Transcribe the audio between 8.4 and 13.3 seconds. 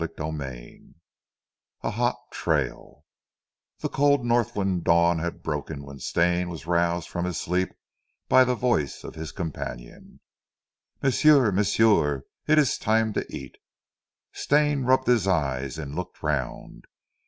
the voice of his companion. "M'sieu! m'sieu! It ees time to